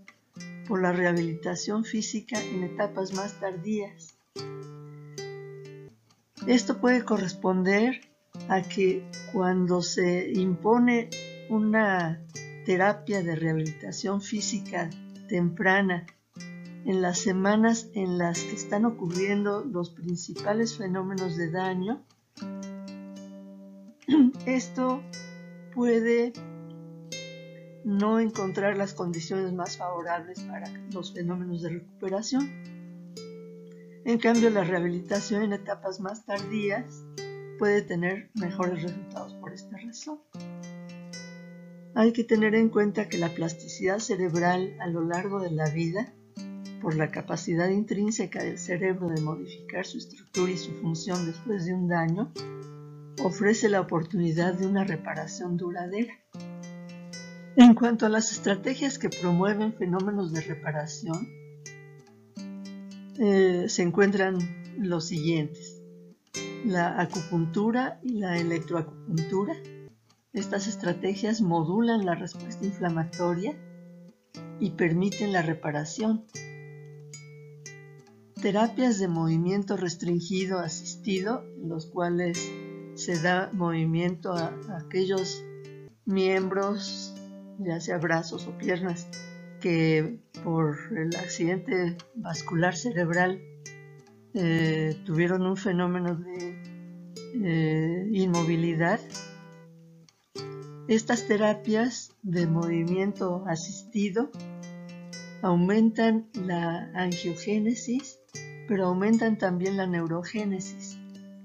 por 0.67 0.81
la 0.81 0.91
rehabilitación 0.91 1.83
física 1.83 2.41
en 2.41 2.63
etapas 2.63 3.13
más 3.13 3.39
tardías. 3.39 4.15
Esto 6.47 6.79
puede 6.79 7.03
corresponder 7.03 8.01
a 8.49 8.61
que 8.61 9.03
cuando 9.31 9.81
se 9.81 10.31
impone 10.31 11.09
una 11.49 12.21
terapia 12.65 13.21
de 13.21 13.35
rehabilitación 13.35 14.21
física 14.21 14.89
temprana 15.27 16.05
en 16.85 17.01
las 17.01 17.19
semanas 17.19 17.89
en 17.93 18.17
las 18.17 18.39
que 18.39 18.55
están 18.55 18.85
ocurriendo 18.85 19.63
los 19.63 19.91
principales 19.91 20.77
fenómenos 20.77 21.37
de 21.37 21.49
daño, 21.51 22.03
esto 24.45 25.01
puede 25.73 26.33
no 27.83 28.19
encontrar 28.19 28.77
las 28.77 28.93
condiciones 28.93 29.53
más 29.53 29.77
favorables 29.77 30.39
para 30.41 30.69
los 30.91 31.13
fenómenos 31.13 31.61
de 31.61 31.69
recuperación. 31.69 32.49
En 34.05 34.17
cambio, 34.19 34.49
la 34.49 34.63
rehabilitación 34.63 35.43
en 35.43 35.53
etapas 35.53 35.99
más 35.99 36.25
tardías 36.25 37.03
puede 37.57 37.81
tener 37.81 38.29
mejores 38.35 38.83
resultados 38.83 39.33
por 39.35 39.53
esta 39.53 39.77
razón. 39.77 40.19
Hay 41.95 42.11
que 42.11 42.23
tener 42.23 42.55
en 42.55 42.69
cuenta 42.69 43.07
que 43.07 43.17
la 43.17 43.29
plasticidad 43.29 43.99
cerebral 43.99 44.75
a 44.79 44.87
lo 44.87 45.01
largo 45.05 45.39
de 45.39 45.51
la 45.51 45.69
vida, 45.69 46.11
por 46.81 46.95
la 46.95 47.11
capacidad 47.11 47.69
intrínseca 47.69 48.43
del 48.43 48.57
cerebro 48.57 49.07
de 49.07 49.21
modificar 49.21 49.85
su 49.85 49.99
estructura 49.99 50.51
y 50.51 50.57
su 50.57 50.71
función 50.81 51.25
después 51.25 51.65
de 51.65 51.73
un 51.73 51.87
daño, 51.87 52.33
ofrece 53.21 53.69
la 53.69 53.81
oportunidad 53.81 54.53
de 54.53 54.67
una 54.67 54.83
reparación 54.83 55.57
duradera. 55.57 56.13
En 57.55 57.75
cuanto 57.75 58.05
a 58.05 58.09
las 58.09 58.31
estrategias 58.31 58.97
que 58.97 59.09
promueven 59.09 59.73
fenómenos 59.73 60.33
de 60.33 60.41
reparación, 60.41 61.27
eh, 63.19 63.65
se 63.67 63.83
encuentran 63.83 64.39
los 64.79 65.05
siguientes. 65.05 65.79
La 66.65 66.99
acupuntura 66.99 67.99
y 68.01 68.13
la 68.13 68.37
electroacupuntura. 68.37 69.55
Estas 70.31 70.67
estrategias 70.67 71.41
modulan 71.41 72.05
la 72.05 72.15
respuesta 72.15 72.65
inflamatoria 72.65 73.55
y 74.59 74.71
permiten 74.71 75.31
la 75.31 75.43
reparación. 75.43 76.25
Terapias 78.41 78.99
de 78.99 79.07
movimiento 79.07 79.77
restringido 79.77 80.59
asistido, 80.59 81.43
en 81.61 81.69
los 81.69 81.85
cuales 81.85 82.51
se 82.95 83.21
da 83.21 83.49
movimiento 83.53 84.33
a, 84.33 84.53
aquellos 84.77 85.43
miembros, 86.05 87.13
ya 87.59 87.79
sea 87.79 87.97
brazos 87.97 88.47
o 88.47 88.57
piernas, 88.57 89.07
que 89.61 90.19
por 90.43 90.77
el 90.97 91.15
accidente 91.15 91.97
vascular 92.15 92.75
cerebral 92.75 93.41
eh, 94.33 94.95
tuvieron 95.05 95.45
un 95.45 95.57
fenómeno 95.57 96.15
de 96.15 96.61
eh, 97.43 98.09
inmovilidad. 98.11 98.99
Estas 100.87 101.27
terapias 101.27 102.11
de 102.23 102.45
movimiento 102.45 103.45
asistido 103.47 104.31
aumentan 105.41 106.27
la 106.33 106.91
angiogénesis, 106.93 108.19
pero 108.67 108.87
aumentan 108.87 109.37
también 109.37 109.77
la 109.77 109.87
neurogénesis 109.87 110.92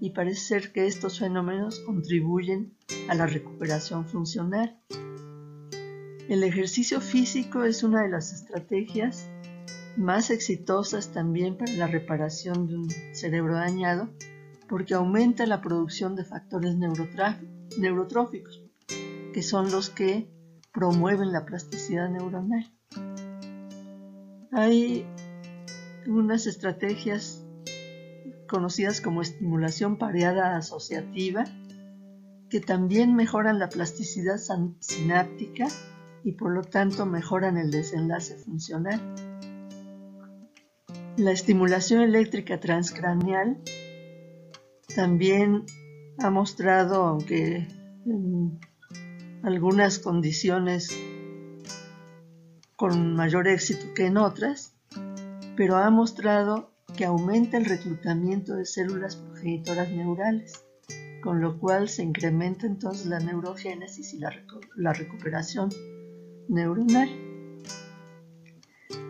y 0.00 0.11
parece 0.11 0.40
ser 0.40 0.72
que 0.72 0.87
estos 0.87 1.18
fenómenos 1.18 1.80
contribuyen 1.80 2.74
a 3.08 3.14
la 3.14 3.26
recuperación 3.26 4.06
funcional. 4.06 4.78
El 6.28 6.44
ejercicio 6.44 7.00
físico 7.00 7.64
es 7.64 7.82
una 7.82 8.02
de 8.02 8.11
las 8.11 8.32
estrategias 8.32 9.28
más 9.96 10.30
exitosas 10.30 11.12
también 11.12 11.56
para 11.56 11.72
la 11.72 11.87
reparación 11.87 12.66
de 12.66 12.76
un 12.76 12.90
cerebro 13.12 13.54
dañado 13.54 14.08
porque 14.68 14.94
aumenta 14.94 15.46
la 15.46 15.61
producción 15.61 16.14
de 16.14 16.24
factores 16.24 16.76
neurotróficos, 16.76 18.62
que 19.32 19.42
son 19.42 19.70
los 19.72 19.90
que 19.90 20.28
promueven 20.72 21.32
la 21.32 21.46
plasticidad 21.46 22.11
neuronal. 22.11 22.70
Hay 24.52 25.06
unas 26.06 26.46
estrategias 26.46 27.44
conocidas 28.48 29.00
como 29.00 29.22
estimulación 29.22 29.96
pareada 29.96 30.56
asociativa, 30.56 31.44
que 32.50 32.61
también 32.61 33.14
mejoran 33.14 33.61
la 33.61 33.68
plasticidad 33.68 34.38
sináptica 34.80 35.68
y 36.24 36.32
por 36.32 36.52
lo 36.52 36.62
tanto 36.62 37.06
mejoran 37.06 37.56
el 37.56 37.70
desenlace 37.70 38.37
funcional. 38.37 39.00
La 41.16 41.30
estimulación 41.30 42.00
eléctrica 42.00 42.58
transcraneal 42.58 43.58
también 44.94 45.64
ha 46.18 46.30
mostrado, 46.30 47.02
aunque 47.04 47.68
en 48.06 48.58
algunas 49.42 49.98
condiciones 49.98 50.90
con 52.76 53.14
mayor 53.14 53.48
éxito 53.48 53.92
que 53.94 54.06
en 54.06 54.16
otras, 54.16 54.74
pero 55.56 55.76
ha 55.76 55.90
mostrado 55.90 56.72
que 56.98 57.04
aumenta 57.04 57.56
el 57.56 57.64
reclutamiento 57.64 58.56
de 58.56 58.66
células 58.66 59.14
progenitoras 59.14 59.88
neurales, 59.88 60.64
con 61.22 61.40
lo 61.40 61.56
cual 61.61 61.88
se 61.88 62.02
incrementa 62.02 62.66
entonces 62.66 63.06
la 63.06 63.20
neurogénesis 63.20 64.14
y 64.14 64.18
la, 64.18 64.92
recuperación 64.92 65.68
neuronal. 66.48 67.08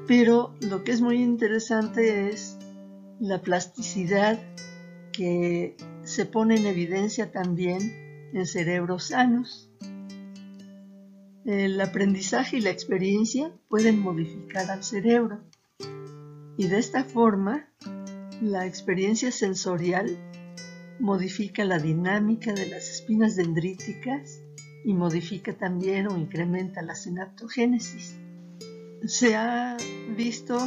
Pero 0.07 0.55
lo 0.61 0.85
que 0.85 0.93
es 0.93 1.01
muy 1.01 1.23
interesante 1.23 2.29
es 2.29 2.59
la 3.21 3.41
plasticidad 3.41 4.39
que 5.11 5.75
se 6.03 6.27
pone 6.27 6.57
en 6.57 6.67
evidencia 6.67 7.33
también 7.33 7.81
en 8.35 8.45
cerebros 8.45 9.05
sanos. 9.05 9.71
El 11.47 11.81
aprendizaje 11.81 12.59
y 12.59 12.61
la 12.61 12.69
experiencia 12.69 13.51
pueden 13.67 13.99
modificar 13.99 14.71
al 14.71 14.85
cerebro 14.85 15.48
y 16.59 16.67
de 16.67 16.79
esta 16.79 17.05
forma, 17.05 17.69
la 18.43 18.67
experiencia 18.67 19.31
sensorial 19.31 20.19
modifica 20.99 21.65
la 21.65 21.79
dinámica 21.79 22.53
de 22.53 22.67
las 22.67 22.91
espinas 22.91 23.37
dendríticas 23.37 24.43
y 24.85 24.93
modifica 24.93 25.57
también 25.57 26.09
o 26.09 26.19
incrementa 26.19 26.83
la 26.83 26.97
sinaptogénesis. 26.97 28.19
Se 29.07 29.37
ha 29.37 29.77
visto, 30.17 30.59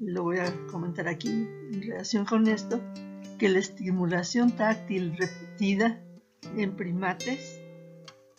lo 0.00 0.24
voy 0.24 0.38
a 0.38 0.52
comentar 0.66 1.06
aquí 1.06 1.28
en 1.28 1.82
relación 1.82 2.24
con 2.24 2.48
esto, 2.48 2.80
que 3.38 3.48
la 3.48 3.60
estimulación 3.60 4.56
táctil 4.56 5.16
repetida 5.16 6.02
en 6.56 6.74
primates, 6.74 7.60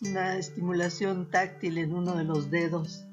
una 0.02 0.38
estimulación 0.38 1.32
táctil 1.32 1.78
en 1.78 1.94
uno 1.94 2.14
de 2.18 2.26
los 2.26 2.52
dedos 2.52 3.06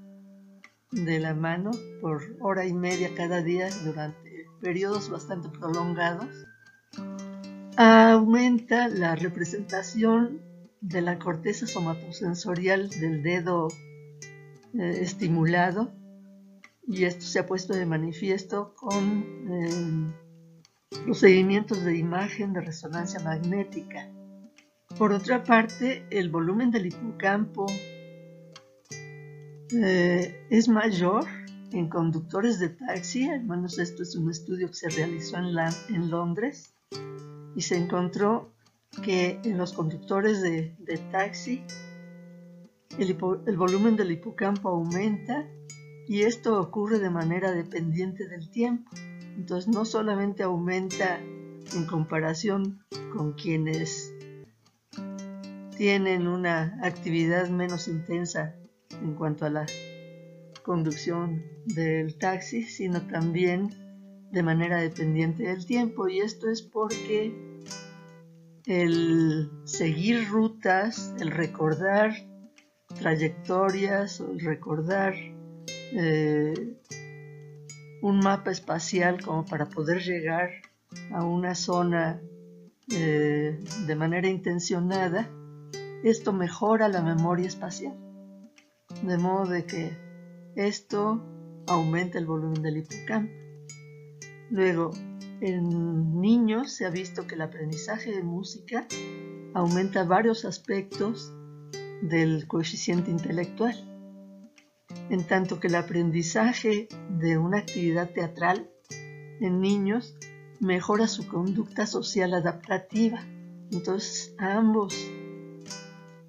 de 0.91 1.21
la 1.21 1.35
mano 1.35 1.71
por 2.01 2.37
hora 2.41 2.67
y 2.67 2.73
media 2.73 3.11
cada 3.15 3.43
día 3.43 3.69
durante 3.85 4.47
periodos 4.61 5.09
bastante 5.09 5.49
prolongados, 5.49 6.29
aumenta 7.77 8.89
la 8.89 9.15
representación 9.15 10.41
de 10.81 11.03
la 11.03 11.19
corteza 11.19 11.67
somatosensorial 11.67 12.89
del 12.91 13.23
dedo 13.23 13.69
eh, 14.75 14.99
estimulado 15.01 15.93
y 16.87 17.05
esto 17.05 17.25
se 17.25 17.39
ha 17.39 17.47
puesto 17.47 17.75
de 17.75 17.87
manifiesto 17.87 18.75
con 18.75 19.25
eh, 19.49 20.13
procedimientos 21.05 21.85
de 21.85 21.97
imagen 21.97 22.53
de 22.53 22.63
resonancia 22.63 23.21
magnética. 23.21 24.09
Por 24.99 25.13
otra 25.13 25.45
parte, 25.45 26.05
el 26.11 26.31
volumen 26.31 26.71
del 26.71 26.87
hipocampo 26.87 27.67
eh, 29.73 30.47
es 30.51 30.69
mayor 30.69 31.25
en 31.73 31.89
conductores 31.89 32.59
de 32.59 32.71
taxi, 32.71 33.29
al 33.29 33.45
menos 33.45 33.79
esto 33.79 34.03
es 34.03 34.17
un 34.17 34.31
estudio 34.31 34.69
que 34.69 34.75
se 34.75 34.89
realizó 34.89 35.37
en, 35.37 35.57
en 35.95 36.11
Londres, 36.11 36.75
y 37.55 37.61
se 37.61 37.77
encontró 37.77 38.53
que 39.05 39.41
en 39.45 39.57
los 39.59 39.73
conductores 39.73 40.43
de, 40.43 40.75
taxi 41.13 41.63
el, 42.99 43.17
el 43.47 43.57
volumen 43.57 43.97
del 43.97 44.11
hipocampo 44.11 44.69
aumenta 44.69 45.47
y 46.09 46.23
esto 46.23 46.61
ocurre 46.61 46.99
de 46.99 47.11
manera 47.11 47.53
dependiente 47.53 48.27
del 48.27 48.51
tiempo. 48.51 48.91
Entonces 49.37 49.69
no 49.69 49.85
solamente 49.85 50.43
aumenta 50.43 51.21
en 51.21 51.87
comparación 51.87 52.85
con 53.17 53.35
quienes 53.35 54.13
tienen 55.77 56.27
una 56.27 56.79
actividad 56.83 57.49
menos 57.49 57.87
intensa 57.87 58.55
en 59.03 59.15
cuanto 59.15 59.47
a 59.47 59.51
la 59.51 59.67
conducción 60.63 61.43
del 61.67 62.17
taxi, 62.19 62.63
sino 62.63 63.01
también 63.07 63.71
de 64.31 64.43
manera 64.43 64.81
dependiente 64.81 65.45
del 65.45 65.67
tiempo. 65.67 66.09
Y 66.09 66.21
esto 66.21 66.49
es 66.49 66.63
porque 66.63 67.35
el 68.67 69.51
seguir 69.65 70.29
rutas, 70.29 71.15
el 71.19 71.31
recordar 71.31 72.15
trayectorias, 72.99 74.21
el 74.21 74.41
recordar 74.41 75.15
eh, 75.93 76.77
un 78.03 78.19
mapa 78.19 78.51
espacial 78.51 79.23
como 79.23 79.45
para 79.45 79.69
poder 79.69 80.03
llegar 80.03 80.51
a 81.13 81.25
una 81.25 81.55
zona 81.55 82.21
eh, 82.93 83.59
de 83.87 83.97
manera 83.97 84.29
intencionada, 84.29 85.29
esto 86.03 86.33
mejora 86.33 86.89
la 86.89 87.03
memoria 87.03 87.47
espacial. 87.47 88.10
De 89.03 89.17
modo 89.19 89.51
de 89.51 89.65
que 89.65 89.97
esto 90.57 91.23
aumenta 91.67 92.19
el 92.19 92.27
volumen 92.27 92.63
del 92.63 92.79
hipocampo. 92.79 93.33
Luego, 94.51 94.91
en 95.41 96.21
niños 96.21 96.73
se 96.73 96.85
ha 96.85 96.91
visto 96.91 97.27
que 97.27 97.35
el 97.35 97.43
aprendizaje 97.43 98.11
de 98.11 98.23
música 98.23 98.87
aumenta 99.55 100.05
varios 100.05 100.45
aspectos 100.45 101.33
del 102.03 102.47
coeficiente 102.47 103.11
intelectual, 103.11 103.77
en 105.09 105.25
tanto 105.25 105.61
que 105.61 105.69
el 105.69 105.77
aprendizaje 105.77 106.89
de 107.19 107.39
una 107.39 107.59
actividad 107.59 108.11
teatral 108.11 108.71
en 109.41 109.61
niños 109.61 110.15
mejora 110.61 111.07
su 111.07 111.27
conducta 111.27 111.87
social 111.87 112.35
adaptativa. 112.35 113.25
Entonces, 113.73 114.35
ambos 114.39 114.95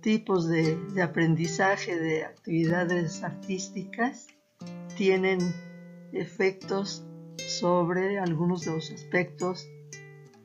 tipos 0.01 0.47
de, 0.47 0.77
aprendizaje 1.01 1.97
de 1.97 2.25
actividades 2.25 3.23
artísticas 3.23 4.27
tienen 4.97 5.39
efectos 6.11 7.05
sobre 7.47 8.19
algunos 8.19 8.65
de 8.65 8.71
los 8.71 8.91
aspectos 8.91 9.67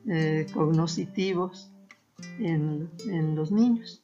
eh, 0.07 0.45
cognitivos 0.53 1.71
en, 2.39 2.89
en 3.09 3.35
los 3.35 3.51
niños. 3.51 4.03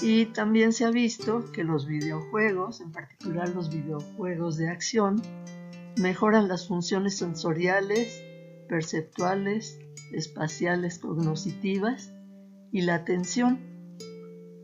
Y 0.00 0.26
también 0.26 0.72
se 0.72 0.84
ha 0.84 0.90
visto 0.90 1.50
que 1.52 1.64
los 1.64 1.86
videojuegos, 1.86 2.80
en 2.80 2.92
particular 2.92 3.48
los 3.48 3.70
videojuegos 3.70 4.56
de 4.56 4.68
acción, 4.68 5.20
mejoran 5.96 6.46
las 6.46 6.68
funciones 6.68 7.16
sensoriales, 7.16 8.22
perceptuales, 8.68 9.80
espaciales, 10.12 10.98
cognitivas 10.98 12.12
y 12.70 12.82
la 12.82 12.96
atención 12.96 13.67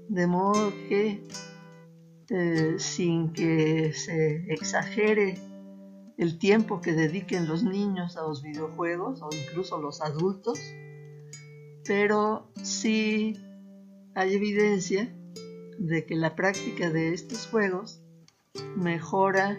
de 0.08 0.26
modo 0.26 0.72
que 0.88 1.26
eh, 2.30 2.76
sin 2.78 3.32
que 3.32 3.92
se 3.92 4.52
exagere 4.52 5.38
el 6.16 6.38
tiempo 6.38 6.80
que 6.80 6.92
dediquen 6.92 7.46
los 7.46 7.64
niños 7.64 8.16
a 8.16 8.22
los 8.22 8.42
videojuegos 8.42 9.20
o 9.22 9.28
incluso 9.32 9.80
los 9.80 10.00
adultos, 10.00 10.58
pero 11.84 12.50
sí 12.62 13.36
hay 14.14 14.34
evidencia 14.34 15.12
de 15.78 16.06
que 16.06 16.14
la 16.14 16.34
práctica 16.34 16.90
de 16.90 17.12
estos 17.12 17.46
juegos 17.48 18.00
mejora 18.76 19.58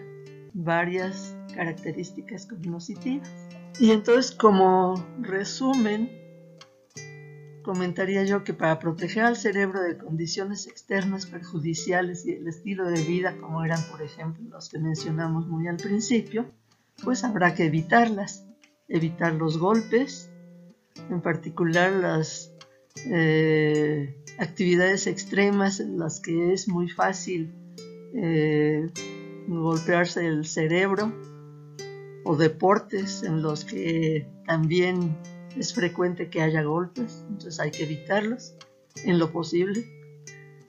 varias 0.54 1.36
características 1.54 2.46
cognitivas. 2.46 3.30
Y 3.78 3.90
entonces 3.90 4.32
como 4.34 4.94
resumen, 5.20 6.10
comentaría 7.66 8.22
yo 8.22 8.44
que 8.44 8.54
para 8.54 8.78
proteger 8.78 9.24
al 9.24 9.36
cerebro 9.36 9.82
de 9.82 9.98
condiciones 9.98 10.68
externas 10.68 11.26
perjudiciales 11.26 12.24
y 12.24 12.34
el 12.34 12.46
estilo 12.46 12.88
de 12.88 13.02
vida 13.02 13.36
como 13.40 13.64
eran 13.64 13.82
por 13.90 14.00
ejemplo 14.00 14.44
los 14.48 14.68
que 14.68 14.78
mencionamos 14.78 15.48
muy 15.48 15.66
al 15.66 15.76
principio, 15.76 16.46
pues 17.02 17.24
habrá 17.24 17.54
que 17.54 17.64
evitarlas, 17.64 18.46
evitar 18.88 19.34
los 19.34 19.58
golpes, 19.58 20.30
en 21.10 21.20
particular 21.20 21.92
las 21.92 22.52
eh, 23.10 24.16
actividades 24.38 25.08
extremas 25.08 25.80
en 25.80 25.98
las 25.98 26.20
que 26.20 26.52
es 26.52 26.68
muy 26.68 26.88
fácil 26.88 27.52
eh, 28.14 28.86
golpearse 29.48 30.24
el 30.24 30.46
cerebro 30.46 31.12
o 32.24 32.36
deportes 32.36 33.24
en 33.24 33.42
los 33.42 33.64
que 33.64 34.28
también 34.46 35.16
es 35.58 35.74
frecuente 35.74 36.28
que 36.28 36.42
haya 36.42 36.62
golpes, 36.62 37.24
entonces 37.28 37.58
hay 37.60 37.70
que 37.70 37.84
evitarlos 37.84 38.54
en 39.04 39.18
lo 39.18 39.32
posible. 39.32 39.84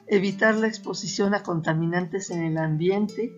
Evitar 0.07 0.55
la 0.55 0.67
exposición 0.67 1.33
a 1.33 1.43
contaminantes 1.43 2.29
en 2.31 2.43
el 2.43 2.57
ambiente. 2.57 3.33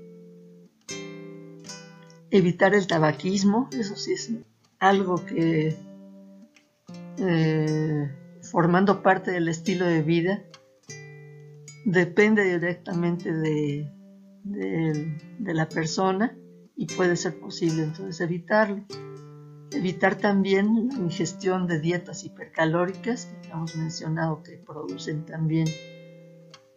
Evitar 2.31 2.75
el 2.75 2.85
tabaquismo, 2.85 3.69
eso 3.73 3.95
sí 3.95 4.13
es 4.13 4.31
algo 4.77 5.25
que 5.25 5.75
eh, 7.17 8.11
formando 8.43 9.01
parte 9.01 9.31
del 9.31 9.49
estilo 9.49 9.85
de 9.85 10.03
vida 10.03 10.43
depende 11.85 12.43
directamente 12.43 13.33
de, 13.33 13.91
de 14.43 15.53
la 15.53 15.67
persona 15.67 16.37
y 16.75 16.85
puede 16.85 17.15
ser 17.15 17.39
posible 17.39 17.83
entonces 17.83 18.21
evitarlo. 18.21 18.85
Evitar 19.71 20.15
también 20.15 20.89
la 20.89 20.97
ingestión 20.97 21.67
de 21.67 21.79
dietas 21.79 22.23
hipercalóricas, 22.23 23.29
que 23.43 23.51
hemos 23.51 23.75
mencionado 23.75 24.41
que 24.41 24.57
producen 24.57 25.25
también 25.25 25.67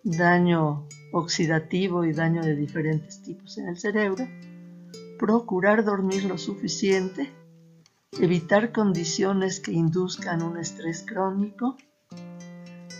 daño 0.02 0.86
oxidativo 1.12 2.04
y 2.04 2.12
daño 2.12 2.42
de 2.42 2.54
diferentes 2.54 3.22
tipos 3.22 3.56
en 3.56 3.68
el 3.68 3.78
cerebro. 3.78 4.28
Procurar 5.18 5.84
dormir 5.84 6.24
lo 6.24 6.36
suficiente. 6.36 7.32
Evitar 8.20 8.72
condiciones 8.72 9.60
que 9.60 9.72
induzcan 9.72 10.42
un 10.42 10.58
estrés 10.58 11.02
crónico. 11.06 11.78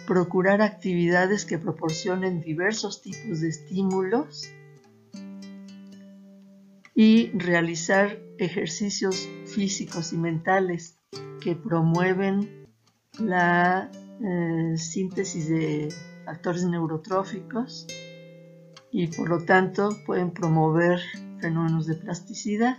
Procurar 0.07 0.62
actividades 0.62 1.44
que 1.44 1.59
proporcionen 1.59 2.40
diversos 2.40 3.02
tipos 3.02 3.40
de 3.40 3.48
estímulos 3.48 4.50
y 6.94 7.31
realizar 7.31 8.18
ejercicios 8.38 9.28
físicos 9.54 10.12
y 10.12 10.16
mentales 10.16 10.98
que 11.40 11.54
promueven 11.54 12.66
la 13.18 13.90
eh, 14.20 14.76
síntesis 14.76 15.48
de 15.48 15.92
factores 16.24 16.64
neurotróficos 16.64 17.86
y 18.90 19.08
por 19.08 19.28
lo 19.28 19.44
tanto 19.44 19.90
pueden 20.06 20.30
promover 20.30 21.00
fenómenos 21.40 21.86
de 21.86 21.94
plasticidad. 21.94 22.78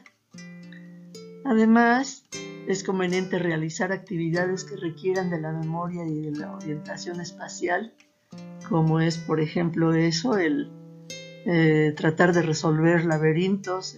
Además, 1.45 2.23
es 2.67 2.83
conveniente 2.83 3.37
realizar 3.39 3.91
actividades 3.91 4.63
que 4.63 4.77
requieran 4.77 5.29
de 5.29 5.41
la 5.41 5.51
memoria 5.51 6.05
y 6.07 6.21
de 6.21 6.31
la 6.31 6.55
orientación 6.55 7.19
espacial, 7.19 7.93
como 8.69 9.01
es, 9.01 9.17
por 9.17 9.41
ejemplo, 9.41 9.93
eso, 9.93 10.37
el 10.37 10.71
eh, 11.45 11.93
tratar 11.97 12.31
de 12.31 12.41
resolver 12.41 13.03
laberintos, 13.03 13.97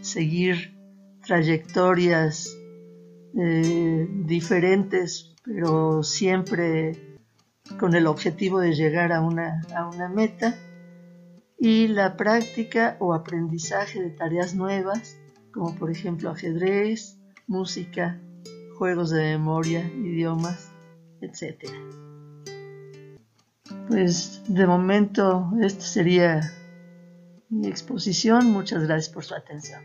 seguir 0.00 0.73
trayectorias 1.24 2.56
eh, 3.36 4.08
diferentes, 4.24 5.34
pero 5.44 6.02
siempre 6.02 7.18
con 7.78 7.94
el 7.94 8.06
objetivo 8.06 8.60
de 8.60 8.74
llegar 8.74 9.12
a 9.12 9.20
una, 9.20 9.62
a 9.74 9.88
una 9.88 10.08
meta, 10.08 10.54
y 11.58 11.88
la 11.88 12.16
práctica 12.16 12.96
o 13.00 13.14
aprendizaje 13.14 14.02
de 14.02 14.10
tareas 14.10 14.54
nuevas, 14.54 15.16
como 15.52 15.74
por 15.76 15.90
ejemplo 15.90 16.30
ajedrez, 16.30 17.18
música, 17.46 18.20
juegos 18.76 19.10
de 19.10 19.22
memoria, 19.22 19.80
idiomas, 19.80 20.70
etc. 21.20 21.70
Pues 23.88 24.42
de 24.46 24.66
momento 24.66 25.52
esto 25.62 25.82
sería 25.82 26.52
mi 27.48 27.68
exposición. 27.68 28.46
Muchas 28.50 28.82
gracias 28.82 29.14
por 29.14 29.24
su 29.24 29.34
atención. 29.34 29.80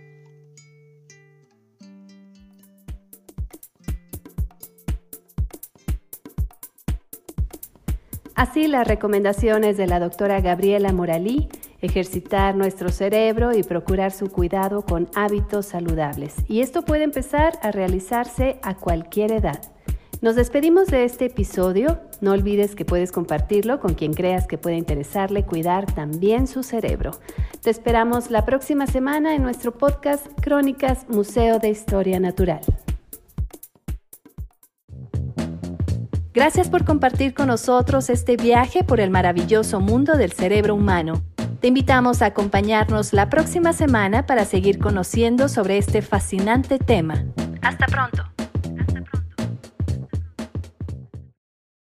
Así 8.39 8.69
las 8.69 8.87
recomendaciones 8.87 9.75
de 9.75 9.85
la 9.85 9.99
doctora 9.99 10.39
Gabriela 10.39 10.93
Moralí, 10.93 11.49
ejercitar 11.81 12.55
nuestro 12.55 12.87
cerebro 12.87 13.53
y 13.53 13.63
procurar 13.63 14.13
su 14.13 14.31
cuidado 14.31 14.81
con 14.83 15.09
hábitos 15.13 15.65
saludables. 15.65 16.35
Y 16.47 16.61
esto 16.61 16.83
puede 16.83 17.03
empezar 17.03 17.59
a 17.61 17.71
realizarse 17.71 18.57
a 18.63 18.75
cualquier 18.75 19.33
edad. 19.33 19.59
Nos 20.21 20.37
despedimos 20.37 20.87
de 20.87 21.03
este 21.03 21.25
episodio. 21.25 21.99
No 22.21 22.31
olvides 22.31 22.75
que 22.75 22.85
puedes 22.85 23.11
compartirlo 23.11 23.81
con 23.81 23.93
quien 23.93 24.13
creas 24.13 24.47
que 24.47 24.57
pueda 24.57 24.77
interesarle 24.77 25.43
cuidar 25.43 25.93
también 25.93 26.47
su 26.47 26.63
cerebro. 26.63 27.11
Te 27.61 27.69
esperamos 27.69 28.31
la 28.31 28.45
próxima 28.45 28.87
semana 28.87 29.35
en 29.35 29.43
nuestro 29.43 29.73
podcast 29.77 30.25
Crónicas 30.39 31.09
Museo 31.09 31.59
de 31.59 31.71
Historia 31.71 32.21
Natural. 32.21 32.61
Gracias 36.39 36.69
por 36.69 36.85
compartir 36.85 37.33
con 37.33 37.47
nosotros 37.47 38.09
este 38.09 38.37
viaje 38.37 38.85
por 38.85 39.01
el 39.01 39.09
maravilloso 39.09 39.81
mundo 39.81 40.15
del 40.15 40.31
cerebro 40.31 40.73
humano. 40.73 41.21
Te 41.59 41.67
invitamos 41.67 42.21
a 42.21 42.27
acompañarnos 42.27 43.11
la 43.11 43.29
próxima 43.29 43.73
semana 43.73 44.25
para 44.25 44.45
seguir 44.45 44.79
conociendo 44.79 45.49
sobre 45.49 45.77
este 45.77 46.01
fascinante 46.01 46.79
tema. 46.79 47.25
Hasta 47.61 47.87
pronto. 47.87 48.38